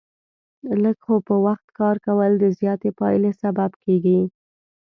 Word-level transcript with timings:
لږ 0.83 0.97
خو 1.05 1.15
په 1.27 1.35
وخت 1.45 1.67
کار 1.79 1.95
کول، 2.05 2.31
د 2.39 2.45
زیاتې 2.59 2.89
پایلې 2.99 3.31
سبب 3.41 3.71
کېږي. 3.83 4.19